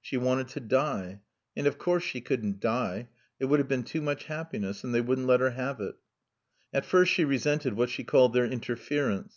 She 0.00 0.16
wanted 0.16 0.48
to 0.48 0.60
die. 0.60 1.20
And 1.54 1.66
of 1.66 1.76
course 1.76 2.02
she 2.02 2.22
couldn't 2.22 2.58
die. 2.58 3.08
It 3.38 3.44
would 3.44 3.58
have 3.58 3.68
been 3.68 3.82
too 3.82 4.00
much 4.00 4.24
happiness 4.24 4.82
and 4.82 4.94
they 4.94 5.02
wouldn't 5.02 5.26
let 5.26 5.40
her 5.40 5.50
have 5.50 5.78
it. 5.78 5.96
At 6.72 6.86
first 6.86 7.12
she 7.12 7.26
resented 7.26 7.74
what 7.74 7.90
she 7.90 8.02
called 8.02 8.32
their 8.32 8.46
interference. 8.46 9.36